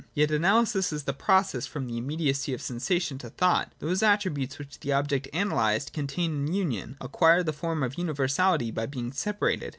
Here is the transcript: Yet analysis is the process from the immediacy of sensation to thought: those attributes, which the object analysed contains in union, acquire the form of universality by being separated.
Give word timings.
Yet 0.15 0.31
analysis 0.31 0.91
is 0.91 1.03
the 1.03 1.13
process 1.13 1.67
from 1.67 1.85
the 1.85 1.95
immediacy 1.99 2.55
of 2.55 2.61
sensation 2.63 3.19
to 3.19 3.29
thought: 3.29 3.71
those 3.77 4.01
attributes, 4.01 4.57
which 4.57 4.79
the 4.79 4.91
object 4.91 5.27
analysed 5.31 5.93
contains 5.93 6.33
in 6.33 6.51
union, 6.55 6.97
acquire 6.99 7.43
the 7.43 7.53
form 7.53 7.83
of 7.83 7.99
universality 7.99 8.71
by 8.71 8.87
being 8.87 9.11
separated. 9.11 9.69